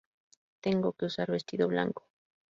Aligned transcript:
Tengo 0.63 0.93
que 0.97 1.05
usar 1.05 1.29
vestido 1.29 1.67
blanco... 1.67 2.01